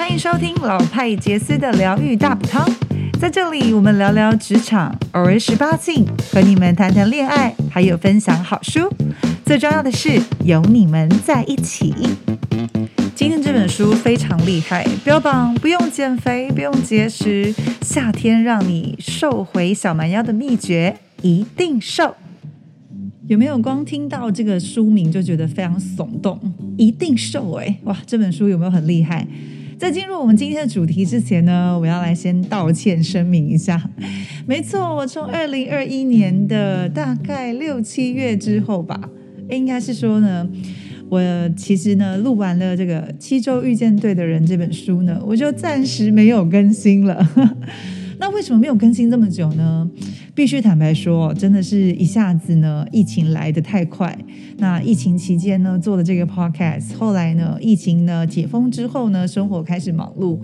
[0.00, 2.66] 欢迎收听老派杰斯的疗愈大补汤。
[3.20, 8.90] 在这里，我们聊聊职场，偶尔十八禁，和你们谈谈恋爱，还有分享好书。
[9.44, 11.92] 最重要的是，有你们在一起。
[13.14, 22.16] 今天这本书非常厉害，标榜不用减肥，不用节食，夏天让你瘦回小蛮腰的秘诀，一定瘦。
[23.28, 26.40] 有没有光听到这个书名就觉得非常耸动？
[26.78, 27.76] 一定瘦哎！
[27.84, 29.28] 哇，这本书有没有很厉害？
[29.80, 33.82] 在进入我们今天的主题之前呢，我要来先道歉声明一下。
[34.46, 39.00] 没错，我从二零二一年的大概六七月之后吧，
[39.48, 40.46] 应该是说呢，
[41.08, 41.22] 我
[41.56, 47.26] 其实呢录完了这个《七周遇见对的人》这本书呢，我就暂时没有更新了。
[48.20, 49.90] 那为什么没有更新这么久呢？
[50.34, 54.16] 必须坦白说，真的是一下子呢，疫情来得太快。
[54.58, 60.38] 那疫情期间呢，做了这个 podcast，后来呢，疫情呢解封之后呢，生活开始忙碌。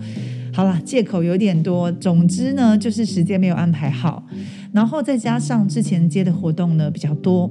[0.51, 4.25] 好了，借口有点多，总之呢，就是时间没有安排好。
[4.73, 7.49] 然后再加上之前接的活动呢比较多，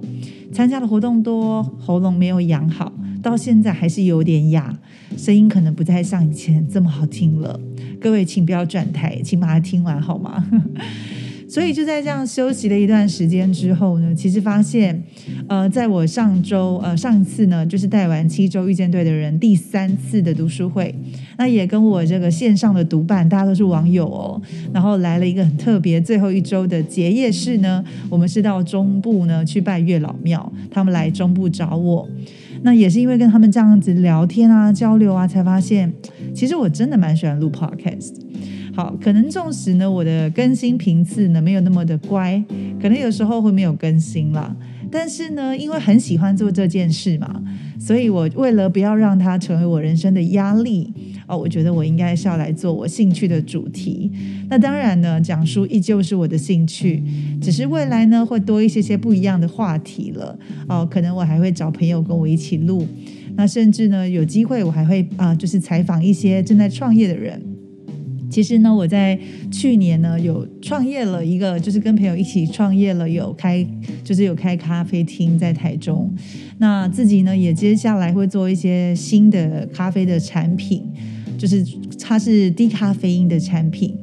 [0.52, 4.76] 参加的活动多，喉咙没有养好，到现在还是有点哑，
[5.16, 7.60] 声音可能不再像以前这么好听了。
[8.00, 10.44] 各位，请不要转台，请把它听完好吗？
[11.48, 15.00] 所以就在这样休息了一段时间之后呢，其实发现，
[15.48, 20.92] 呃，在我上周呃上次呢，就是带完七周遇见对的人第三次的读书会，
[21.38, 24.42] 那也跟我这个线上的读伴，大家都是网友哦，
[24.74, 32.08] 然后来了一个很特别最后一周的结业式呢，我们是到中部呢去拜月老庙，他们来中部找我，
[32.62, 35.92] 那也是因为跟他们这样子聊天啊交流啊，才发现
[36.34, 38.14] 其实我真的蛮喜欢录 podcast。
[38.74, 42.42] 好，可能纵使呢，我的更新频次呢没有那么的乖，
[42.80, 44.54] 可能有时候会没有更新啦。
[44.98, 47.42] 但是呢，因为很喜欢做这件事嘛，
[47.78, 50.90] 所以我为了不要让它成为我人生的压力
[51.28, 54.10] 哦，我觉得我应该是要来做我兴趣的主题。
[54.48, 57.02] 那当然呢，讲书依旧是我的兴趣，
[57.42, 60.88] 只是未来呢会多一些些不一样的话题了哦。
[60.90, 62.88] 可能我还会找朋友跟我一起录，
[63.36, 67.55] 那甚至呢有机会我还会啊，就是采访一些正在创业的人。
[68.30, 69.18] 其实呢，我在
[69.50, 73.66] 去年呢有创业了一个，就是跟朋友一起创业了，有开
[74.04, 76.12] 就是有开咖啡厅在台中。
[76.58, 80.82] 那自己呢也接下来会做一些新的咖啡的产品，
[81.38, 81.64] 就是
[82.00, 83.96] 它是低咖啡因的产品。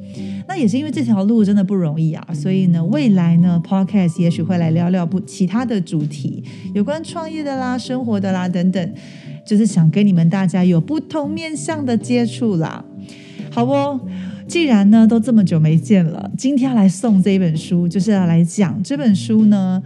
[0.45, 8.93] 那也是因为这条路真的不容易啊，所以呢，未来呢，Podcast 也许会来聊聊不其他的主题，有关创业的啦、生活的啦等等，
[9.47, 12.83] 就是想跟你们大家有不同面向的接触啦。
[13.53, 13.99] 好不，
[14.47, 19.79] 既然呢都这么久没见了，今天要来送这一本书，就是要来讲这本书呢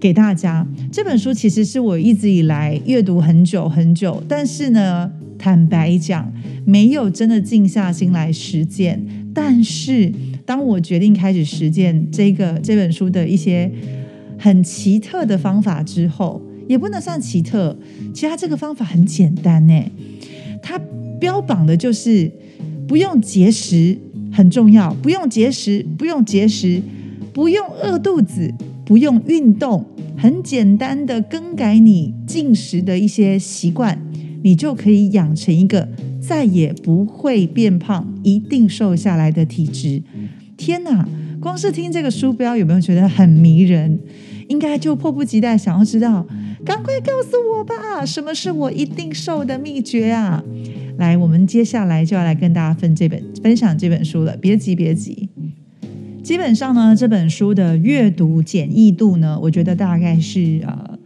[0.00, 0.66] 给大家。
[0.90, 6.32] 这本书其实是我一直以来阅读很久很久，但是呢，坦白讲，
[6.64, 9.04] 没有真的静下心来实践。
[9.34, 10.10] 但是
[10.46, 13.70] 当我决定开始实践这个这本书的一些
[14.38, 17.76] 很奇特的方法之后，也不能算奇特，
[18.14, 19.78] 其实它这个方法很简单呢。
[20.62, 20.80] 它
[21.20, 22.32] 标榜的就是。
[22.90, 23.96] 不用节食
[24.32, 26.82] 很重要，不用节食，不用节食，
[27.32, 28.52] 不用饿肚子，
[28.84, 29.86] 不用运动，
[30.18, 33.96] 很简单的更改你进食的一些习惯，
[34.42, 35.88] 你就可以养成一个
[36.20, 40.02] 再也不会变胖、一定瘦下来的体质。
[40.56, 41.08] 天哪，
[41.40, 44.00] 光是听这个书标有没有觉得很迷人？
[44.48, 46.26] 应该就迫不及待想要知道，
[46.64, 50.42] 赶快告诉我吧，什么是我一定瘦的秘诀啊？
[51.00, 54.36] 来，我们接下来就要来跟大家分这本分享这本书了。
[54.36, 55.30] 别急，别急。
[56.22, 60.98] 基本上呢，这本书的阅读简易度呢，我觉得大概是呃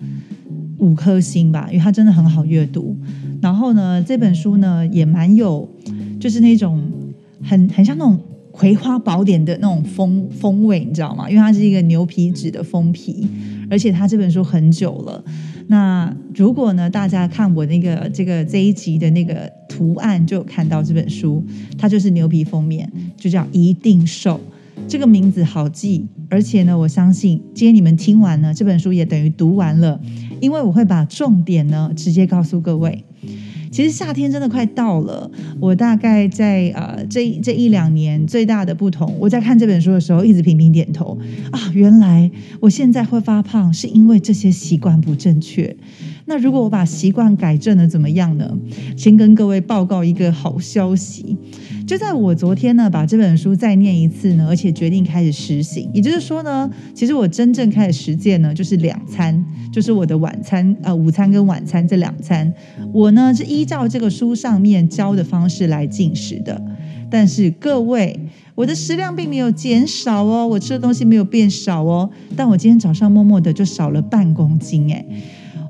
[0.78, 2.96] 五颗星吧，因为它真的很好阅读。
[3.40, 5.68] 然后呢，这本书呢也蛮有，
[6.18, 6.82] 就是那种
[7.40, 8.18] 很很像那种
[8.50, 11.30] 葵花宝典的那种风风味，你知道吗？
[11.30, 13.28] 因为它是一个牛皮纸的封皮，
[13.70, 15.24] 而且它这本书很久了。
[15.68, 21.42] 那如果呢，大家看我那个这个这一集的那个图案，就看到这本书，
[21.78, 24.40] 它就是牛皮封面，就叫一定瘦，
[24.86, 30.00] 这个名字好记，而且呢，我相信今天你们听完呢，这本书也等于读完了，
[30.40, 33.04] 因为我会把重点呢直接告诉各位。
[33.74, 35.28] 其实夏天真的快到了，
[35.58, 41.18] 我大概在呃这这一两年最大的不同，我在看这本书的时候一直频频点头
[41.50, 42.30] 啊，原来
[42.60, 45.76] 我现在会发胖是因为这些习惯不正确。
[46.26, 48.56] 那如果我把习惯改正了，怎么样呢？
[48.96, 51.36] 先跟各位报告一个好消息，
[51.86, 55.90] 就在我昨天呢，把这本书再念一次呢，而且决定开始实行。
[55.92, 62.50] 也就是说呢，其实我真正开始实践呢，就是两餐，就是我的晚餐、呃午餐跟晚餐这两餐，
[62.92, 66.60] 我呢是依照这个书上面教的方式来进食的。
[67.10, 68.18] 但是各位，
[68.54, 75.04] 我的食量并没有减少哦，我吃的东西没有变少哦，但我今天早上默默的就少了半公斤，哎。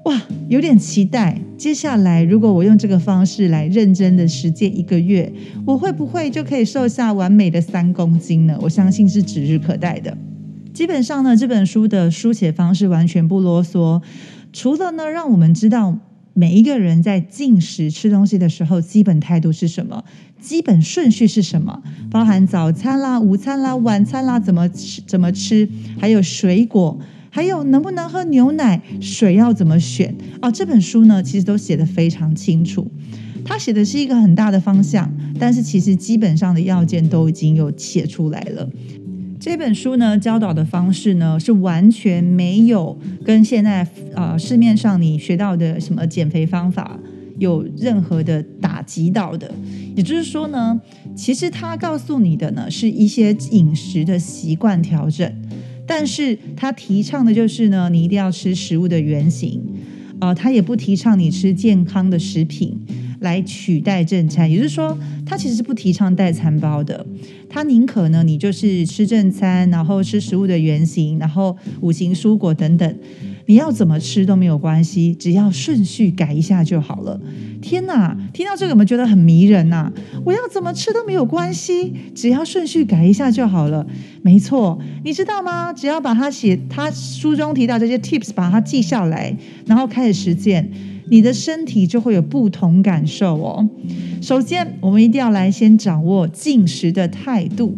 [0.04, 1.40] 哇，有点期待。
[1.56, 5.32] 接下来，如果我用这个方式来认真的实践一个月，
[5.66, 8.58] 我会不会就可以瘦下完美的三公斤呢？
[8.60, 10.16] 我相信是指日可待的。
[10.74, 14.02] 基本上呢，这本书的书写方式完全不啰嗦，
[14.52, 15.98] 除了呢，让我们知道
[16.34, 20.04] 每一个人在进食吃东西的时候，基本态度是什么，
[20.38, 25.66] 基本顺序是什么，包含早餐啦、午餐啦、晚餐啦，怎么吃怎么吃，
[25.98, 26.98] 还有水果。
[27.34, 28.80] 还有能不能喝牛奶？
[29.00, 30.14] 水要怎么选？
[30.40, 32.88] 哦，这本书呢，其实都写得非常清楚。
[33.44, 38.70] 他写的是一个很大的方向，但是其实基本上的要件都已经有写出来了。
[39.40, 43.84] 这本书呢，教导的方式呢，是完全没有跟现在
[44.14, 46.96] 啊市面上你学到的什么减肥方法
[47.40, 49.52] 有任何的打击到的。
[49.96, 50.80] 也就是说呢，
[51.16, 55.28] 其实他告诉你的呢，是一些饮食的习惯调整。
[55.86, 59.62] 但是他提倡的就是呢，你一定要吃食物的原型，
[60.18, 62.78] 啊，他也不提倡你吃健康的食品
[63.20, 64.96] 来取代正餐，也就是说，
[65.26, 67.06] 他其实是不提倡代餐包的，
[67.48, 72.98] 他宁可呢你就是吃正餐，然后吃食物的原型，然后五行蔬果等等。
[73.46, 77.20] 你要怎么吃都没有关系，只要顺序改一下就好了。
[77.60, 79.92] 天哪，听到这个有没有觉得很迷人呐？
[80.24, 83.86] 我要怎么吃都没有关系，只要顺序改一下就好了。
[84.22, 85.72] 没错，你知道吗？
[85.72, 89.36] 只要把它写，他书中提到这些 tips，把它记下来，
[89.66, 90.70] 然后开始实践，
[91.10, 93.68] 你的身体就会有不同感受哦。
[94.22, 97.76] 首先，我们一定要来先掌握进食的态度。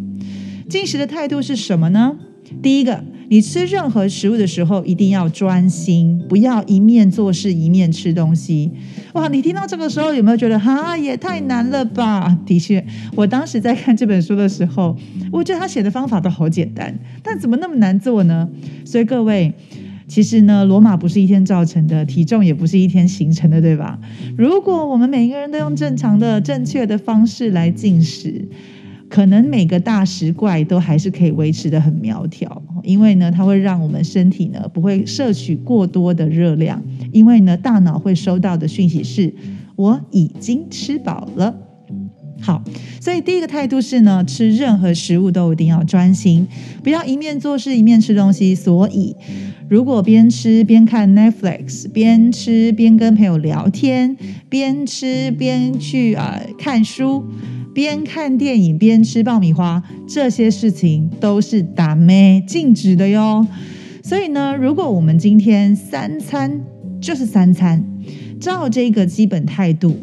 [0.69, 2.17] 进食的态度是什么呢？
[2.61, 3.03] 第一个。
[3.29, 8.71] 你吃任何食物的时候，一定要专心，不要一面做事一面吃东西。
[9.13, 12.37] 哇，你听到这个时候有没有觉得哈也太难了吧？
[12.45, 12.85] 的确，
[13.15, 14.95] 我当时在看这本书的时候，
[15.29, 18.47] 我觉得他写的方法都好简单，但怎么那么难做呢？
[18.85, 19.53] 所以各位，
[20.07, 23.99] 其实呢，罗马不是一天造成的，体重也不是一天形成的，对吧？
[24.37, 28.47] 如果我们每一个人都用正常的、正确的方式来进食。
[29.09, 36.81] 可能每个大食怪都还是可以维持的很苗条，因为呢，它会让我们身体呢不会摄取过多的热量，
[37.11, 39.33] 因为呢，大脑会收到的讯息是
[39.75, 41.55] 我已经吃饱了。
[42.39, 42.63] 好，
[43.01, 46.47] 所以第一个态度是呢，吃任何食物都一定要专心，
[46.83, 48.53] 不要一面做事一面吃东西。
[48.53, 49.15] 所以，
[49.67, 54.15] 如果边吃边看 Netflix，边吃边跟朋友聊天，
[54.49, 57.25] 边吃边去啊看书。
[57.77, 63.45] 边看电影边吃爆米花，这些事情都是打咩禁止的哟。
[64.01, 66.59] 所以呢，如果我们今天三餐
[66.99, 67.85] 就是三餐，
[68.39, 69.95] 照这个基本态度，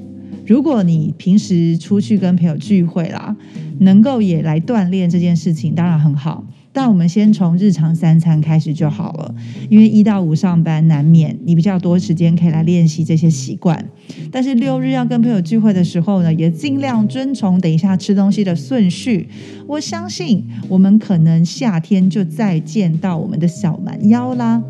[0.47, 3.37] 如果你平时出去跟朋友聚会啦，
[3.81, 6.47] 能够也来锻炼这件事情，当然很好。
[6.75, 9.35] 但我们先从日常三餐开始就好了，
[9.71, 13.89] 因为一到五上班难免你比较多时间可以来练习这些习惯。
[14.33, 19.29] 但是六日要跟朋友聚会的时候呢，也尽量遵从等一下吃东西的顺序。
[19.69, 24.61] 我相信我们可能夏天就再见到我们的小蛮腰啦。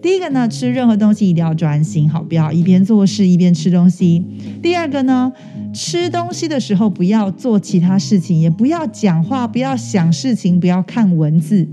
[0.00, 4.22] 第一个呢，吃任何东西一定要专心，好，不要一边做事一边吃东西。
[4.62, 5.32] 第二个呢，
[5.74, 11.66] 吃东西的时候不要做其他事情，也不要讲话，不要想事情，不要看文字。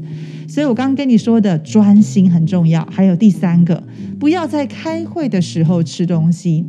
[0.48, 2.86] 所以我刚刚跟你说的专心很重要。
[2.92, 3.82] 还有第三个，
[4.20, 6.66] 不要在开会的时候吃东西。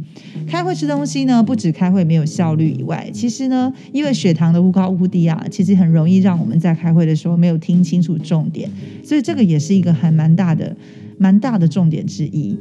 [0.46, 8.70] 开会吃东西呢，不止开会没有效率以外，其实呢，因为血糖的忽高忽低啊，其实很容易让我们在开会的时候没有听清楚重点。
[9.02, 10.76] 所以这个也是一个还蛮大的。
[11.18, 12.58] 蛮大的重点之一。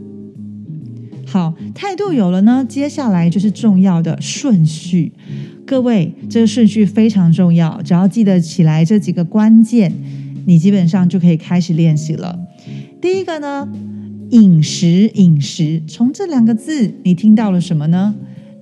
[1.32, 5.14] 好，态度有了呢，接下来就是重要的顺序。
[5.66, 9.94] 各位，这个顺序非常重要，只要记得起来这几个关键，
[10.46, 12.38] 你基本上就可以开始练习了。
[13.00, 13.66] 第一个呢，
[14.32, 18.14] 饮食，饮食，从这两个字你听到了什么呢？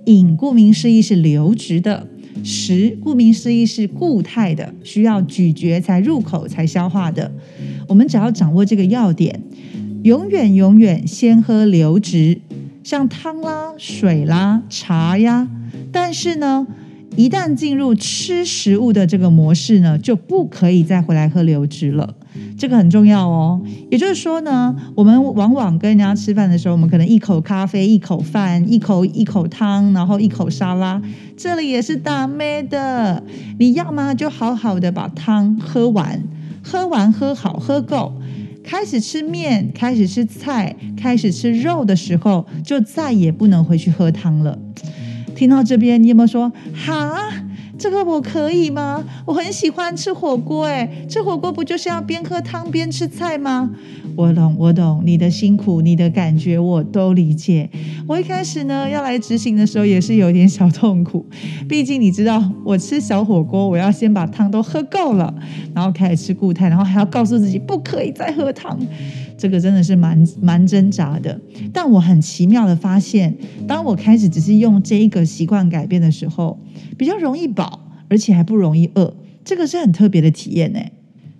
[0.05, 2.05] 饮，顾名思义是流质的；
[2.43, 7.31] 食，顾名思义是固态的，需要咀嚼才入口才消化的。
[7.87, 9.41] 我们只要掌握这个要点。
[10.01, 12.39] 永远永远先喝流质，
[12.89, 15.47] 像汤啦、水啦、茶呀。
[15.91, 16.65] 但是呢，
[17.15, 22.15] 一旦进入吃食物的这个模式呢，就不可以再回来喝流质了。
[22.57, 23.61] 这个很重要哦。
[23.91, 30.99] 也就是说呢，我们往往跟人家吃饭的时候，我们可能一口咖啡，一口饭，一口一口汤，然后一口沙拉，
[31.37, 33.21] 这里也是大妹的。
[33.59, 36.23] 你要么就好好的把汤喝完，
[36.63, 38.13] 喝完喝好喝够。
[38.69, 44.59] 开始吃面，开始吃菜，开始吃肉的时候，就再也不能回去喝汤了。
[45.35, 47.17] 听到这边，你有没有说哈？
[47.79, 49.01] 这个我可以吗？
[49.25, 53.71] 我很喜欢吃火锅，哎，吃火锅不就是要边喝汤边吃菜吗？
[54.17, 57.69] 我懂，我懂你的辛苦，你的感觉我都理解。
[58.05, 61.25] 我一开始呢要来执行的时候也是有点小痛苦，
[61.69, 65.33] 毕竟你知道，我吃小火锅，我要先把汤都喝够了，
[65.73, 68.77] 然后开始吃固态，然后还要告诉自己不可以再喝汤，
[69.37, 71.39] 这个真的是蛮蛮挣扎的。
[71.71, 73.33] 但我很奇妙的发现，
[73.65, 76.59] 当我开始只是用这一个习惯改变的时候，
[76.99, 77.79] 比较容易饱，
[78.09, 79.15] 而且还不容易饿，
[79.45, 80.79] 这个是很特别的体验呢。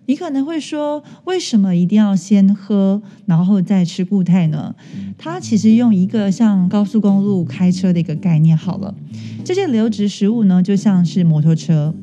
[0.06, 4.74] 你可能会说，为什么一定要先喝，然后再吃固态呢？
[5.18, 8.96] 它其实用一个像高速公路开车的一个概念好了。
[9.44, 11.94] 这些流质食物呢，就像是摩托车，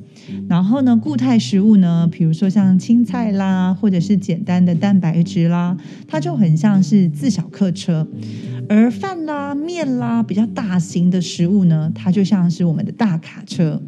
[0.49, 8.07] 然后呢，固态食物呢，比如说像青菜啦，或者是简单的蛋白质啦，它就很像是自小客车。
[8.69, 13.81] 而饭啦、面啦，比较大型的食物呢，它就像是我们的大卡车。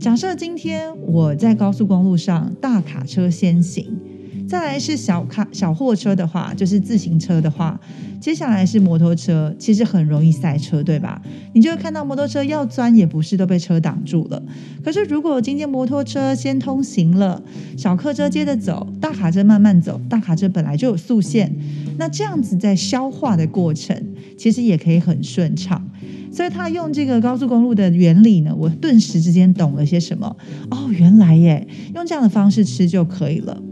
[0.00, 3.98] 假设今天我在高速公路上，大卡车先行，
[4.46, 7.80] 再来是小卡小货车的话，就是自行车的话，
[8.20, 11.20] 接下来是摩托车，其实很容易塞车，对吧？
[11.54, 14.42] 你就会看到摩托车要钻也不是，都被车挡住了。
[14.84, 17.42] 可是如果今天摩托车先通行了，
[17.76, 21.50] 小客车接着走，大卡车慢慢走，大卡车本来就有速线，
[21.98, 23.96] 那这样子在消化的过程，
[24.36, 25.82] 其实也可以很顺畅。
[26.30, 30.36] 所以他用这个高速公路的原理呢，我顿时之间懂了些什么。
[30.70, 33.62] 哦，原来耶，用这样的方式吃就可以了。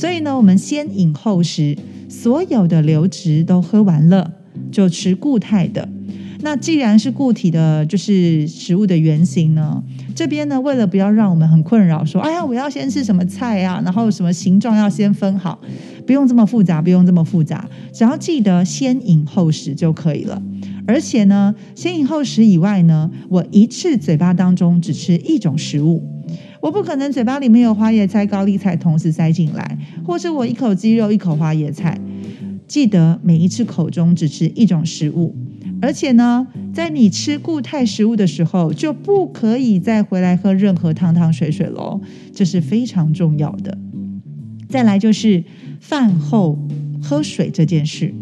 [0.00, 1.76] 所以呢，我们先饮后食，
[2.08, 4.32] 所有的流质都喝完了，
[4.72, 5.86] 就吃固态的。
[6.40, 15.60] 那既然是固体的，就是食物的原型呢，这边呢，为了不要让我们很困扰，说，哎呀，我要先吃什么菜啊，然后什么形状要先分好，
[16.06, 20.42] 不用这么复杂，不用这么复杂，只要记得先饮后食就可以了。
[20.86, 26.02] 而且呢，先饮后食以外呢，我一次嘴巴当中只吃一种食物，
[26.60, 31.98] 我不可能嘴巴里面有花椰菜、高丽菜同时塞进来，或者我一口鸡肉一口花椰菜。
[32.66, 35.34] 记得每一次口中只吃一种食物，
[35.82, 42.00] 而且呢，在你吃固态食物的时候，就不可以再回来喝任何汤汤水水喽，
[42.32, 43.76] 这是非常重要的。
[44.68, 45.42] 再来就是
[45.80, 46.56] 饭后
[47.02, 48.14] 喝水这件事。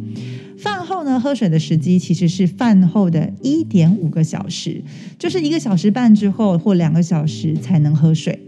[1.16, 4.82] 喝水的时机其实是饭后的一点五个小时，
[5.16, 8.40] 就是一个小时半之后或两个小时才能喝水。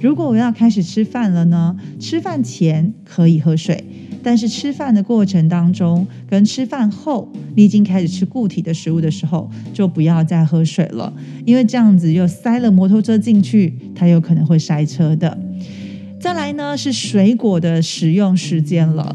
[0.00, 3.84] 如果我要开始吃饭了呢，吃饭前可以喝水，
[4.22, 11.12] 但是吃饭的过程当中跟吃饭后，你已经开始吃固体的食物的时候，就不要再喝水了，
[11.44, 15.38] 因为这样子又塞了摩托车进去，它有可能会塞车的。
[16.18, 19.14] 再来呢，是水果的使用时间了。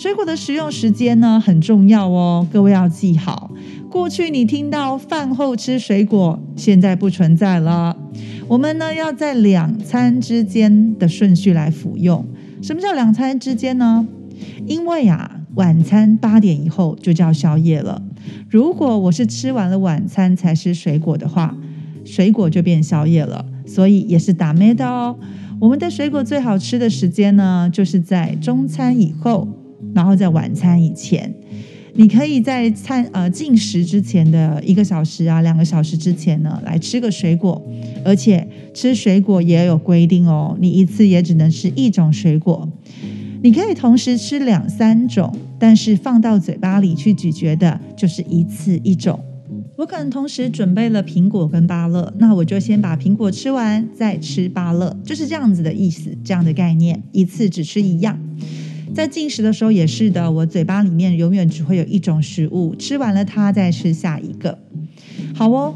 [0.00, 3.50] 水果的食用时间呢很重要哦，各位要记好。
[3.90, 7.94] 过去你听到饭后吃水果，现在不存在了。
[8.48, 12.24] 我们呢要在两餐之间的顺序来服用。
[12.62, 14.08] 什么叫两餐之间呢？
[14.66, 18.00] 因为啊，晚餐八点以后就叫宵夜了。
[18.48, 21.54] 如果我是吃完了晚餐才吃水果的话，
[22.06, 25.18] 水果就变宵夜了，所以也是打咩的哦。
[25.60, 29.46] 我们的水果最好吃的时间呢，就是在中餐以后。
[29.94, 31.32] 然后在晚餐以前，
[31.94, 37.60] 你可以在餐呃进食之前的一个小时啊，两个小时之前呢，来吃个水果，
[38.04, 42.68] 而且吃水果也有规定哦，你一次也只能吃一种水果。
[43.42, 49.18] 你可以同时吃两三种，但是放到嘴巴里去咀嚼的，就是一次一种。
[49.76, 58.18] 我可能同时准备了苹果跟芭乐，那我就先把苹果吃完，再吃芭乐，就是这样子的意思，这样的概念，一次只吃一样。
[58.94, 64.58] 在进食的时候也是的，我嘴巴里面永远只会有一种食物，吃完了它再吃下一个。
[65.34, 65.74] 好哦，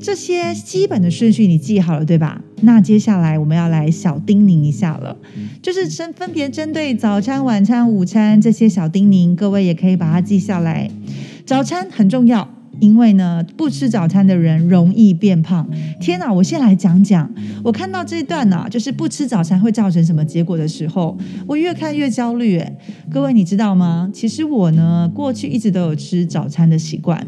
[0.00, 2.42] 这些基本的顺序你记好了对吧？
[2.62, 5.16] 那接下来我们要来小叮咛一下了，
[5.62, 10.90] 就是针分别针对早餐、晚餐、午餐这些小叮咛，各位也可以把它记下来。
[11.46, 12.48] 早餐很重要。
[12.80, 15.68] 因为呢，不吃早餐的人容易变胖。
[16.00, 17.32] 天哪，我先来讲讲，
[17.62, 22.58] 我看到这一段呢，就是不吃早餐会造成什么结果的时候，我越看越焦虑。
[22.58, 22.76] 哎，
[23.10, 24.10] 各位你知道吗？
[24.12, 27.24] 其实我呢，过去一直都有吃早餐的习惯，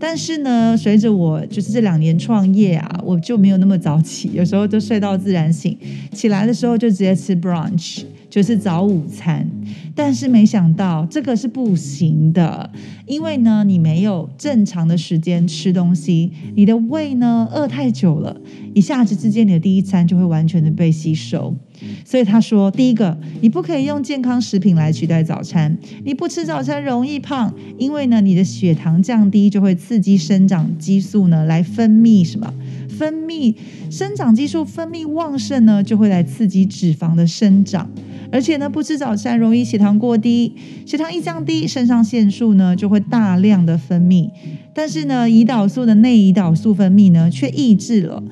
[0.00, 5.76] 但是呢，随着我就是这两年创业啊，我就没有那么早起，有时候都睡到自然醒，
[6.12, 8.02] 起来的时候就直接吃 brunch。
[8.28, 9.48] 就是早午餐。
[9.94, 12.70] 但是没想到这个是不行的，
[13.06, 18.36] 因为呢，你没有正常的时间吃东西，你的胃呢饿太久了，
[18.74, 21.56] 一下子之间你的第一餐就会完全的被吸收。
[22.04, 32.52] 所以他说，第一个，你不可以用健康食品来取代早餐，你不吃早餐容易胖，因为呢，你的血糖降低就会刺激生长激素呢来分泌什么？
[32.96, 33.54] 分泌
[33.90, 37.90] 生长激素分泌旺盛呢，就会来刺激脂肪的生长。
[38.32, 40.52] 而且呢，不吃早餐容易血糖过低，
[40.84, 44.28] 血糖一降低，肾上腺素呢就会大量的分泌，
[44.74, 48.22] 但是呢，胰岛素的内胰岛素分泌呢却抑制了，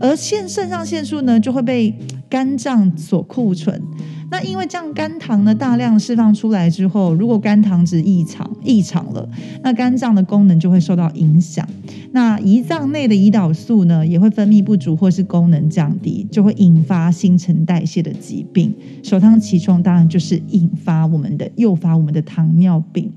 [0.00, 1.94] 而腺肾上腺素呢就会被
[2.30, 3.82] 肝脏所库存。
[4.30, 9.28] 那因为这样肝糖呢大量释放出来之后，如果肝糖值异常异常了，
[9.62, 11.66] 那肝脏的功能就会受到影响。
[12.12, 18.74] 那胰脏内的胰岛素呢也会分泌不足或是功能降低，就会引发新陈代谢的疾病。
[19.02, 23.12] 首当其冲当然就是引发我们的诱发我们的糖尿病。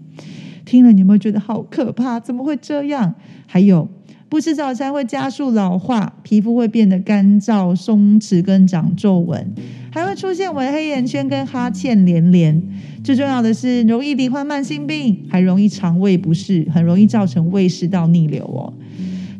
[0.65, 2.19] 听了你有没有觉得好可怕？
[2.19, 3.15] 怎么会这样？
[3.47, 3.89] 还有。
[4.29, 9.53] 不吃早餐会加速老化，皮肤会变得干燥、松弛跟长皱纹，
[9.91, 12.61] 还会出现微黑眼圈跟哈欠连连。
[13.03, 18.71] 最重要的是，容易罹患慢性病，还容易肠胃不适，很容易造成胃食道逆流哦。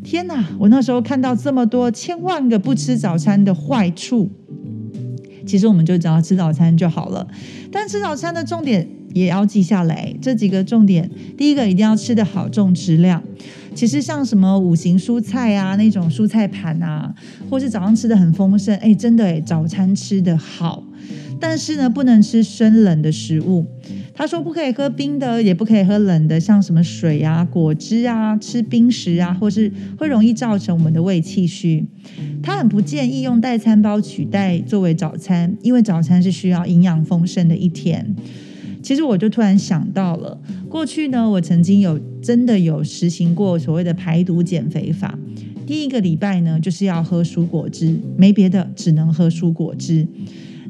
[0.02, 0.44] 天哪！
[0.58, 4.28] 我那时候看到这么多千万个不吃早餐的坏处，
[5.46, 7.28] 其实我们就只要吃早餐就好了。
[7.70, 13.22] 但吃早餐的重点也要记下来，这几个重点，第一个一定要吃得好，重质量。
[13.74, 17.14] 其实像什么五行蔬菜啊，那种蔬菜盘啊，
[17.48, 20.84] 或是早上吃的很丰盛，哎，真的哎，早餐吃的好。
[21.40, 23.64] 但是呢，不能吃生冷的食物。
[24.12, 31.86] 他说不可以喝冰的，也不可以喝冷的，像什么水啊、果汁啊、吃冰食啊，或是会容易造成我们的胃气虚。
[32.42, 38.14] 他很不建议用代餐包取代作为早餐，因为早餐是需要营养丰盛的一天。
[38.90, 40.36] 其实我就突然想到了，
[40.68, 45.16] 过去呢，我曾经有真的有实行过所谓的排毒减肥法。
[45.64, 50.04] 第一个礼拜呢，就是要喝蔬果汁，没别的，只能喝蔬果汁。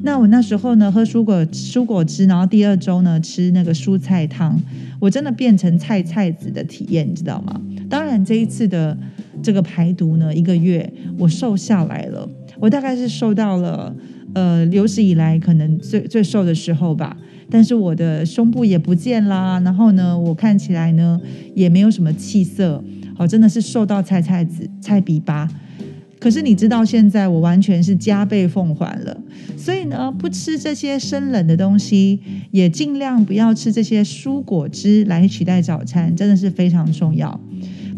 [0.03, 4.55] 那我那时候呢，喝蔬果蔬果汁，然后第二周呢，吃那个蔬菜汤，
[4.99, 7.59] 我真的变成菜菜子的体验，你知道吗？
[7.89, 8.95] 当然这一次的
[9.41, 10.87] 这个排毒呢，一个月
[11.17, 13.95] 我瘦下来了，我大概是瘦到了
[14.35, 17.17] 呃有史以来可能最最瘦的时候吧。
[17.51, 21.19] 但是我的胸部也不见啦，然后呢，我看起来呢
[21.53, 22.83] 也没有什么气色，
[23.15, 25.47] 好，真的是瘦到菜菜子、菜比巴。
[26.17, 29.17] 可是你知道，现在我完全是加倍奉还了，
[29.57, 32.19] 所以呢，不吃这些生冷的东西，
[32.51, 37.39] 也尽量不要吃这些蔬果汁来取代早餐，真的是非常重要。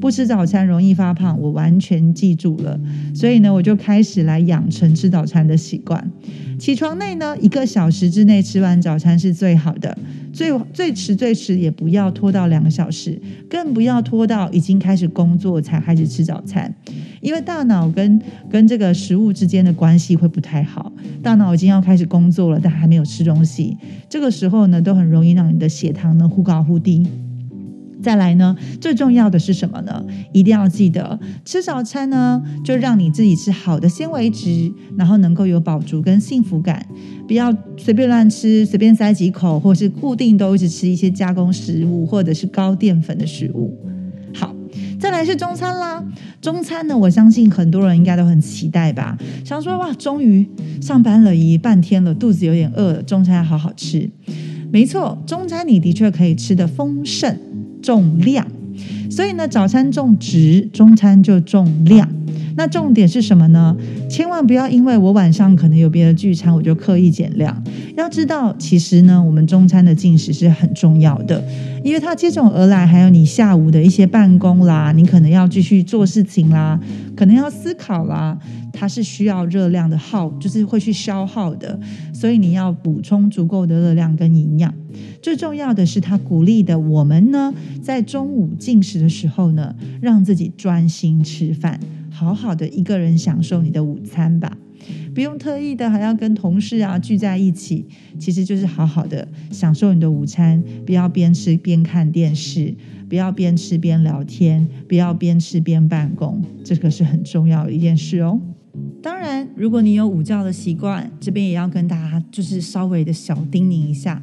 [0.03, 2.77] 不吃早餐容易发胖，我完全记住了。
[3.15, 6.11] 所以呢，我就开始来养成吃早餐的习惯。
[6.59, 9.97] 起床内呢，一个小时之内吃完早餐是最好的。
[10.33, 13.17] 最最迟最迟也不要拖到两个小时，
[13.49, 16.75] 更不要拖到已经开始工作才开始吃早餐，
[17.21, 20.91] 因为大脑跟跟这个食物之间的关系会不太好。
[21.21, 23.77] 大脑已经要开始工作了，但还没有吃东西，
[24.09, 27.07] 这个时候呢，都很容易让你的血糖呢忽高忽低。
[28.03, 30.05] 再来呢，最重要的是什么呢？
[30.33, 36.85] 一定要记得吃早餐呢，就让你自己吃好的纤维质，然后能够有饱足跟幸福感，
[37.25, 43.73] 不要随便乱吃，随便塞几口，或是固定都一直吃一些加工食物或者是高淀粉的食物。
[44.35, 44.53] 好，
[44.99, 46.03] 再来是中餐啦。
[46.41, 50.45] 中餐呢，我相信很多人应该都很期待吧，想说哇，终于
[50.81, 54.09] 上班了一半天了，肚子有点饿了，中餐好好吃。
[54.71, 57.37] 没错，中餐你的确可以吃的丰盛。
[57.83, 58.47] 重量，
[59.11, 62.09] 所以呢，早餐重质，中餐就重量。
[62.55, 63.75] 那重点是什么呢？
[64.09, 67.63] 千万不要因为我晚上可能有别的聚餐，我就刻意减量。
[67.95, 71.43] 要知道，其实呢，我们中餐的进食是很重要的，
[71.83, 76.79] 因为它接踵而来，还有你下午的一些办公啦，你可能要继续做事情啦，
[77.15, 78.37] 可能要思考啦，
[78.71, 81.79] 它是需要热量的耗，就是会去消耗的，
[82.13, 84.73] 所以你要补充足够的热量跟营养。
[85.21, 91.79] 最重要的是，他鼓励的我们呢，在中午进食的时候呢，让自己专心吃饭。
[92.13, 94.55] 好好的一个人享受你的午餐吧，
[95.15, 97.85] 不用特意的还要跟同事啊聚在一起，
[98.19, 102.75] 其实就是好好的享受你的午餐，不要边吃边看电视，
[103.09, 108.39] 不要边吃边聊天，不要边吃边办公，这个是很重要的一件事哦。
[109.03, 114.19] 当然，如果你有午觉的习惯，这边也要跟大家就是稍微的小叮咛一下，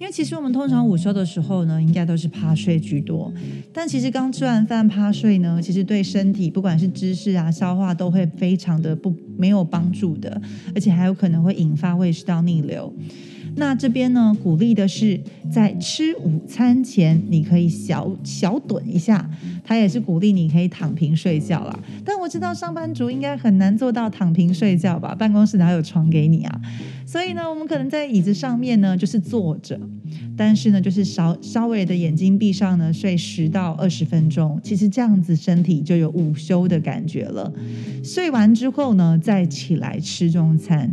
[0.00, 3.32] 因为其实我们通常午休的时候呢，应该都是趴睡居多。
[3.72, 10.40] 但其实刚吃完饭趴睡呢，其实对身体不管是知识啊、消化都会非常的不没有帮助的，
[10.74, 12.92] 而且还有可能会引发胃食道逆流。
[13.56, 19.28] 那这边呢，鼓励的是在吃午餐前，你可以小小盹一下。
[19.64, 21.78] 他也是鼓励你可以躺平睡觉了。
[22.04, 25.14] 但我知道上班族应该很难做到躺平睡觉吧？
[25.14, 26.60] 办公室哪有床给你啊？
[27.12, 29.78] 所以呢，我们可能在椅子上面呢，就是坐着，
[30.34, 34.58] 但是呢，就是稍稍微的眼睛闭上呢，睡十到二十分钟。
[34.64, 37.52] 其实这样子身体就有午休的感觉了。
[38.02, 40.90] 睡完之后呢，再起来吃中餐。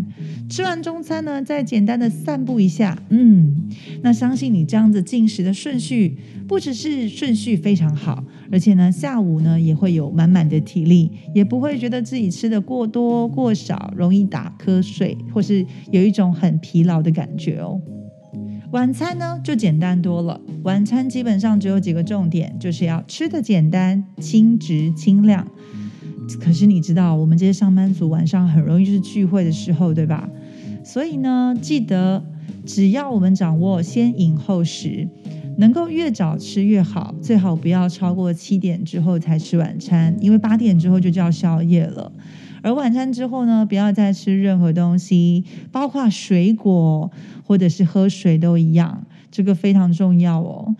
[0.49, 3.01] 吃完中餐呢，再简单的散步一下。
[3.07, 3.55] 嗯，
[4.01, 6.17] 那相信你这样子进食的顺序，
[6.49, 8.23] 不只是顺序非常好。
[8.51, 17.79] 而且呢，下午呢也会有满满的体力，也不会觉得自己吃的过多过少，容易打瞌睡，或是有一种很疲劳的感觉哦。
[18.71, 25.47] 晚餐呢就简单多了，晚餐基本上只有几个重点，就是要吃的简单、轻质、清亮。
[26.41, 30.27] 可是你知道，我们这些上班族晚上很容易就是聚会的时候，对吧？
[30.83, 32.23] 所以呢，记得
[32.65, 35.07] 只要我们掌握先饮后食。
[35.57, 42.11] 能够越早吃越好，最好不要超过七点之后才吃晚餐，因为八点之后就叫宵夜了。
[42.61, 47.09] 而晚餐之后呢，不要再吃任何东西，包括水果
[47.45, 50.75] 或者是喝水都一样，这个非常重要哦。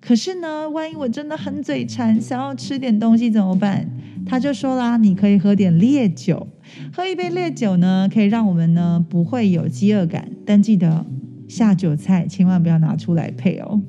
[0.00, 3.86] 可是呢，万一我真的很嘴馋，想要吃点东西怎么办？
[4.24, 6.46] 他就说啦，你可以喝点烈酒，
[6.90, 11.04] 喝一杯烈酒呢，可以让我们呢不会有饥饿感，但记得
[11.48, 13.82] 下酒菜千万不要拿出来配哦。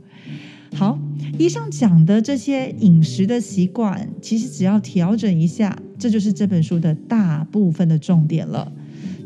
[0.73, 0.97] 好，
[1.37, 8.71] 以上讲的这些饮食的习惯，其实只要调整一下，这就是这本书的大部分的重点了。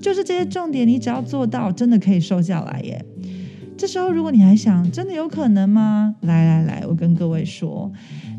[0.01, 3.03] 就是这些重点，你只要做到，真的可以瘦下来耶。
[3.77, 6.15] 这时候，如果你还想，真的有可能吗？
[6.21, 7.91] 来来来，我跟各位说。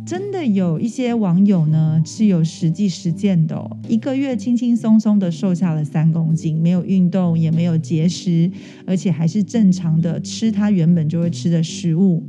[0.07, 8.49] 真的有一些网友呢是有实际实践的，一个月轻轻松松的瘦下了三公斤，没有运动也没有节食，
[8.87, 12.23] 而且还是正常的吃他原本就会吃的食物。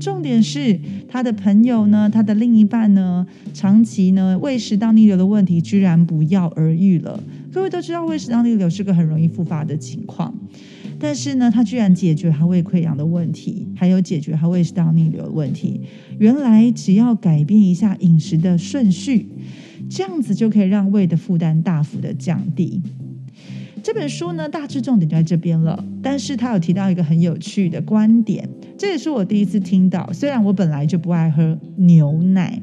[0.00, 7.22] 重点是他的朋友呢，他的另一半呢，长期呢胃食道逆流的问题居然不药而愈了。
[7.52, 10.34] 各位都知道胃食道逆流是个很容易复发的情况。
[11.02, 15.80] 但是呢，他居然解决他胃溃疡的问题，还有解决他胃食道逆流的问题。
[16.20, 19.28] 原来只要改变一下饮食的顺序，
[19.90, 22.80] 这样子就可以让胃的负担大幅的降低。
[23.82, 25.84] 这本书呢，大致重点就在这边了。
[26.00, 30.08] 但是他有提到一个很有趣的观点，这也是我第一次听到。
[30.12, 32.62] 虽然我本来就不爱喝牛奶，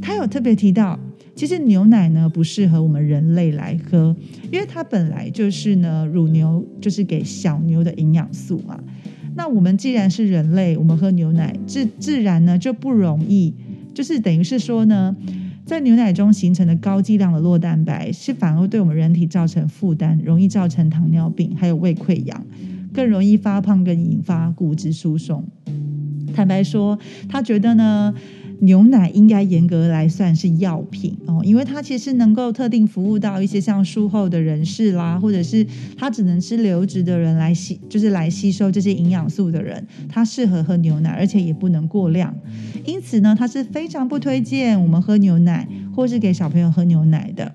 [0.00, 0.98] 他有特别提到。
[1.36, 4.14] 其实牛奶呢不适合我们人类来喝，
[4.52, 8.78] 因为它本来就是呢乳牛就是给小牛的营养素嘛。
[9.36, 13.52] 那我们既然是人类，我们喝牛奶自自然呢就不容易，
[13.92, 15.16] 就是等于是说呢，
[15.66, 22.46] 在牛奶中形成的高剂量的酪蛋白，是反而对我们人体造成负担，容易造成糖尿病，还有胃溃疡，
[22.92, 25.44] 更容易发胖，跟引发骨质疏松。
[26.32, 26.96] 坦白说，
[27.28, 28.14] 他觉得呢。
[28.60, 35.66] 牛奶应该严格来算是药品哦，因为它其实能够特定服务到一些像术后的人士啦，或者是
[35.98, 42.34] 他只能吃流质的人来吸，就是来吸收这些营养素的人，他适合喝牛奶，而且也不能过量。
[42.84, 47.54] 因此呢，他是非常不推荐我们喝牛奶，或是给小朋友喝牛奶的。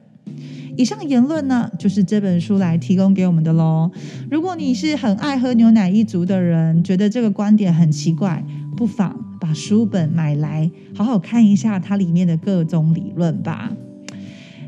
[0.78, 3.92] 以上言论呢，就是这本书来提供给我们的喽。
[4.32, 8.46] 如果你是很爱喝牛奶一族的人，觉得这个观点很奇怪，
[8.78, 9.29] 不妨。
[9.40, 13.72] 把书本买来，好好看一下它里面的各种理论吧。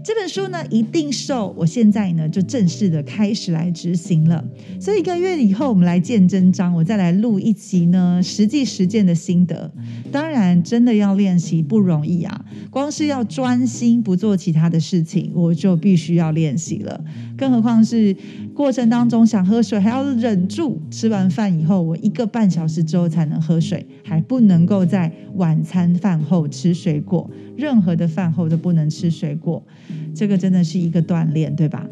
[0.04, 1.54] 这本书呢，一定瘦。
[1.56, 4.44] 我现在呢，就正式的开始来执行了。
[4.80, 9.72] 所以一个月以后，我们来见真章，我再来录一集呢，实际实践的心得。
[10.12, 12.46] 当然，真的要练习不容易啊。
[12.72, 17.04] 光是要专心不做其他的事情，我就必须要练习了。
[17.42, 18.16] 更何况是
[18.54, 20.80] 过程当中想喝水，还要忍住。
[20.92, 27.28] 吃完饭以后，我一个半小时之后才能喝水，还不能够在晚餐饭后吃水果。
[27.58, 29.64] 任何的饭后都不能吃水果。
[30.14, 31.84] 这个真的是一个锻炼，对吧？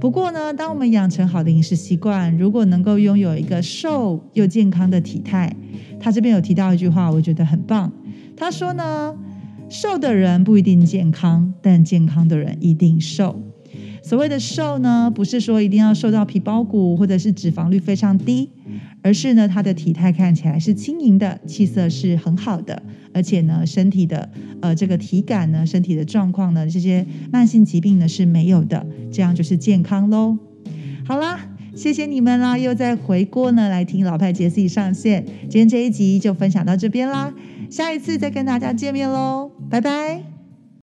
[0.00, 5.52] 不过呢，当我们养成好的饮食习惯，如果能够拥有一个瘦又健康的体态，
[5.98, 7.92] 他这边有提到一句话，我觉得很棒。
[8.36, 9.12] 他说呢，
[9.68, 13.42] 瘦的人不一定健康，但健康的人一定瘦。
[14.04, 18.50] 所谓的瘦呢，不是说一定要瘦到皮包骨，或者是脂肪率非常低。
[19.02, 24.30] 而是呢，他的体态看起来是轻盈的，气色是很好的，而且呢，身体的
[24.62, 30.38] 呃这个体感呢，身体的状况呢，这些慢性疾病呢是没有的，这样就是健康喽。
[31.06, 31.38] 好啦，
[31.74, 37.34] 谢谢你们啦，又再回过呢来听老派杰西上线，今天这一集就分享到这边啦，
[37.70, 40.33] 下一次再跟大家见面喽，拜拜。